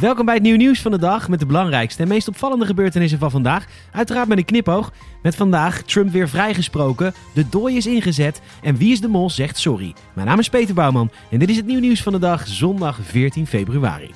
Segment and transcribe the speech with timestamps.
[0.00, 3.18] Welkom bij het nieuwe nieuws van de dag met de belangrijkste en meest opvallende gebeurtenissen
[3.18, 3.66] van vandaag.
[3.92, 4.92] Uiteraard met een knipoog.
[5.22, 9.58] Met vandaag Trump weer vrijgesproken, de dooi is ingezet en Wie is de Mol zegt
[9.58, 9.94] sorry.
[10.12, 12.98] Mijn naam is Peter Bouwman en dit is het nieuwe nieuws van de dag zondag
[13.02, 14.10] 14 februari.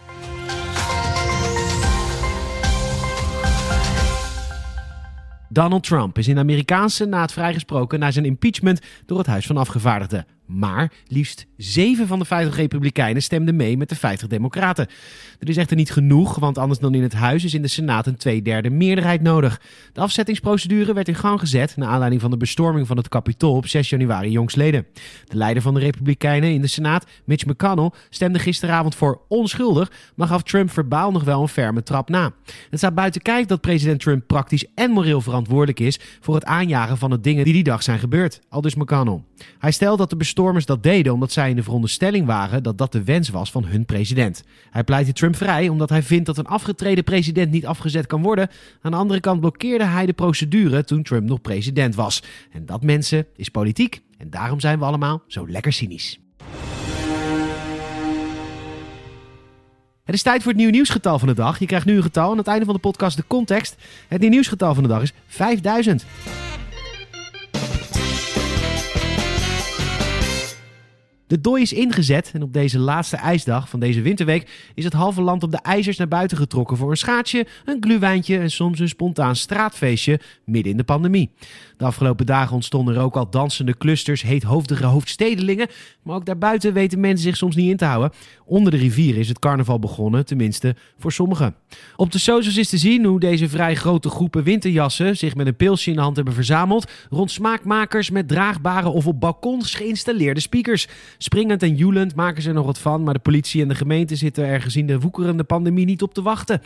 [5.48, 9.56] Donald Trump is in de Amerikaanse Senaat vrijgesproken na zijn impeachment door het Huis van
[9.56, 10.26] Afgevaardigden.
[10.52, 14.86] Maar liefst zeven van de 50 Republikeinen stemden mee met de 50 Democraten.
[15.38, 18.06] Er is echter niet genoeg, want anders dan in het Huis is in de Senaat
[18.06, 19.60] een tweederde meerderheid nodig.
[19.92, 23.66] De afzettingsprocedure werd in gang gezet naar aanleiding van de bestorming van het Capitool op
[23.66, 24.86] 6 januari jongstleden.
[25.24, 30.26] De leider van de Republikeinen in de Senaat, Mitch McConnell, stemde gisteravond voor onschuldig, maar
[30.26, 32.32] gaf Trump verbaal nog wel een ferme trap na.
[32.70, 36.98] Het staat buiten kijf dat president Trump praktisch en moreel verantwoordelijk is voor het aanjagen
[36.98, 39.22] van de dingen die die dag zijn gebeurd, aldus McConnell.
[39.58, 42.92] Hij stelt dat de bestormers dat deden omdat zij in de veronderstelling waren dat dat
[42.92, 44.44] de wens was van hun president.
[44.70, 48.48] Hij pleitte Trump vrij omdat hij vindt dat een afgetreden president niet afgezet kan worden.
[48.82, 52.22] Aan de andere kant blokkeerde hij de procedure toen Trump nog president was.
[52.52, 56.20] En dat mensen is politiek en daarom zijn we allemaal zo lekker cynisch.
[60.04, 61.58] Het is tijd voor het nieuwe nieuwsgetal van de dag.
[61.58, 63.76] Je krijgt nu een getal aan het einde van de podcast de context.
[64.08, 66.04] Het nieuwe nieuwsgetal van de dag is 5000.
[71.30, 75.22] De dooi is ingezet en op deze laatste ijsdag van deze winterweek is het halve
[75.22, 78.88] land op de ijzers naar buiten getrokken voor een schaatsje, een gluwijntje en soms een
[78.88, 81.30] spontaan straatfeestje midden in de pandemie.
[81.76, 85.68] De afgelopen dagen ontstonden er ook al dansende clusters heethoofdige hoofdstedelingen,
[86.02, 88.12] maar ook daarbuiten weten mensen zich soms niet in te houden.
[88.44, 91.54] Onder de rivier is het carnaval begonnen, tenminste voor sommigen.
[91.96, 95.56] Op de socials is te zien hoe deze vrij grote groepen winterjassen zich met een
[95.56, 100.88] pilsje in de hand hebben verzameld rond smaakmakers met draagbare of op balkons geïnstalleerde speakers.
[101.22, 104.16] Springend en joelend maken ze er nog wat van, maar de politie en de gemeente
[104.16, 106.62] zitten er gezien de woekerende pandemie niet op te wachten.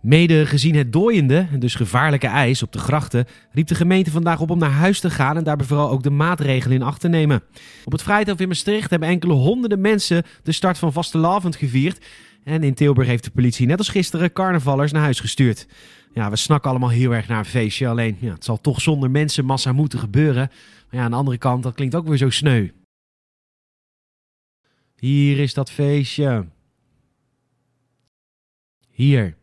[0.00, 4.40] Mede gezien het dooiende, en dus gevaarlijke ijs op de grachten, riep de gemeente vandaag
[4.40, 7.08] op om naar huis te gaan en daarbij vooral ook de maatregelen in acht te
[7.08, 7.42] nemen.
[7.84, 12.04] Op het Vrijthof in Maastricht hebben enkele honderden mensen de start van Vastelavond gevierd.
[12.44, 15.66] En in Tilburg heeft de politie net als gisteren carnavallers naar huis gestuurd.
[16.14, 19.10] Ja, we snakken allemaal heel erg naar een feestje, alleen ja, het zal toch zonder
[19.10, 20.50] mensenmassa moeten gebeuren.
[20.90, 22.68] Maar ja, aan de andere kant, dat klinkt ook weer zo sneu.
[25.02, 26.46] Hier is dat feestje.
[28.90, 29.36] Hier.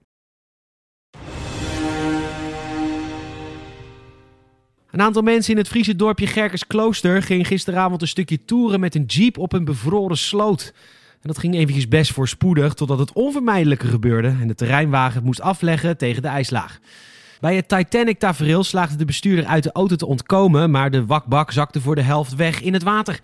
[4.92, 9.06] Een aantal mensen in het Friese dorpje Gerkersklooster ging gisteravond een stukje toeren met een
[9.06, 10.74] jeep op een bevroren sloot.
[11.12, 15.98] En dat ging eventjes best voorspoedig totdat het onvermijdelijke gebeurde en de terreinwagen moest afleggen
[15.98, 16.80] tegen de ijslaag.
[17.40, 21.82] Bij het Titanic-tafereel slaagde de bestuurder uit de auto te ontkomen, maar de wakbak zakte
[21.82, 23.20] voor de helft weg in het water.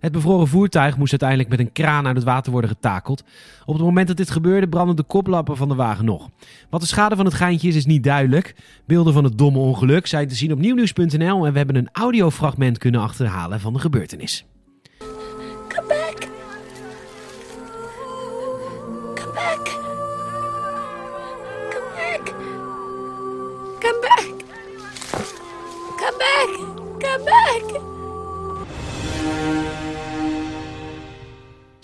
[0.00, 3.24] Het bevroren voertuig moest uiteindelijk met een kraan uit het water worden getakeld.
[3.64, 6.28] Op het moment dat dit gebeurde brandden de koplappen van de wagen nog.
[6.70, 8.54] Wat de schade van het geintje is, is niet duidelijk.
[8.86, 12.78] Beelden van het domme ongeluk zijn te zien op nieuwnieuws.nl en we hebben een audiofragment
[12.78, 14.46] kunnen achterhalen van de gebeurtenis.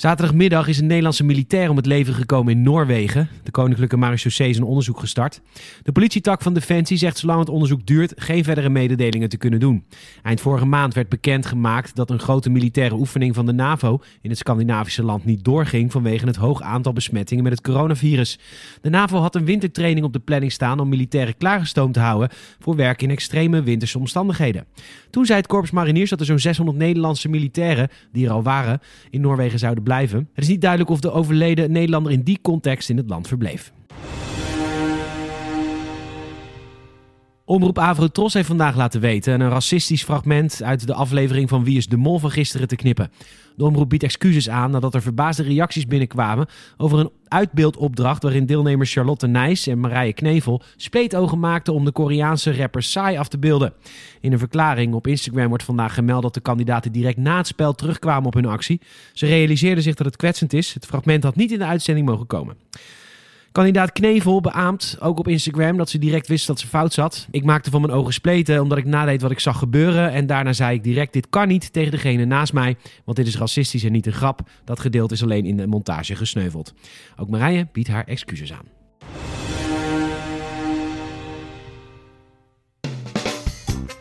[0.04, 3.28] Zaterdagmiddag is een Nederlandse militair om het leven gekomen in Noorwegen.
[3.42, 5.40] De Koninklijke Marechaussee is een onderzoek gestart.
[5.82, 9.84] De politietak van Defensie zegt zolang het onderzoek duurt geen verdere mededelingen te kunnen doen.
[10.22, 14.38] Eind vorige maand werd bekendgemaakt dat een grote militaire oefening van de NAVO in het
[14.38, 18.38] Scandinavische land niet doorging vanwege het hoog aantal besmettingen met het coronavirus.
[18.80, 22.28] De NAVO had een wintertraining op de planning staan om militairen klaargestoomd te houden
[22.58, 24.66] voor werk in extreme winterse omstandigheden.
[25.10, 28.80] Toen zei het Korps Mariniers dat er zo'n 600 Nederlandse militairen, die er al waren,
[29.10, 29.92] in Noorwegen zouden blijven.
[30.32, 33.72] Het is niet duidelijk of de overleden Nederlander in die context in het land verbleef.
[37.46, 41.86] Omroep Avrotros heeft vandaag laten weten een racistisch fragment uit de aflevering van Wie is
[41.86, 43.10] de Mol van gisteren te knippen.
[43.56, 46.46] De omroep biedt excuses aan nadat er verbaasde reacties binnenkwamen
[46.76, 52.56] over een uitbeeldopdracht waarin deelnemers Charlotte Nijs en Marije Knevel spleetogen maakten om de Koreaanse
[52.56, 53.72] rapper Psy af te beelden.
[54.20, 57.74] In een verklaring op Instagram wordt vandaag gemeld dat de kandidaten direct na het spel
[57.74, 58.80] terugkwamen op hun actie.
[59.12, 60.74] Ze realiseerden zich dat het kwetsend is.
[60.74, 62.56] Het fragment had niet in de uitzending mogen komen.
[63.54, 67.26] Kandidaat Knevel beaamt ook op Instagram dat ze direct wist dat ze fout zat.
[67.30, 70.12] Ik maakte van mijn ogen spleten omdat ik nadeed wat ik zag gebeuren.
[70.12, 73.36] En daarna zei ik direct: Dit kan niet tegen degene naast mij, want dit is
[73.36, 74.40] racistisch en niet een grap.
[74.64, 76.74] Dat gedeelte is alleen in de montage gesneuveld.
[77.16, 78.83] Ook Marije biedt haar excuses aan.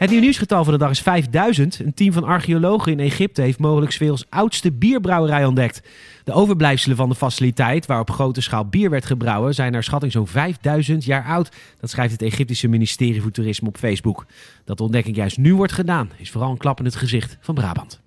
[0.03, 1.79] Het nieuw nieuwsgetal van de dag is 5000.
[1.79, 5.81] Een team van archeologen in Egypte heeft mogelijk 's werelds oudste bierbrouwerij ontdekt.
[6.23, 10.11] De overblijfselen van de faciliteit waar op grote schaal bier werd gebrouwen zijn naar schatting
[10.11, 11.51] zo'n 5000 jaar oud.
[11.79, 14.25] Dat schrijft het Egyptische ministerie voor Toerisme op Facebook.
[14.65, 17.55] Dat de ontdekking juist nu wordt gedaan is vooral een klap in het gezicht van
[17.55, 18.01] Brabant.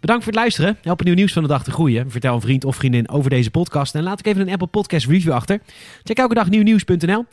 [0.00, 0.78] Bedankt voor het luisteren.
[0.82, 2.10] Help het nieuw nieuws van de dag te groeien.
[2.10, 3.94] Vertel een vriend of vriendin over deze podcast.
[3.94, 5.60] En laat ik even een Apple Podcast review achter.
[6.02, 7.24] Check elke dag nieuwnieuws.nl.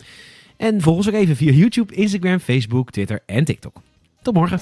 [0.56, 3.76] En volg ons ook even via YouTube, Instagram, Facebook, Twitter en TikTok.
[4.22, 4.60] Tot morgen.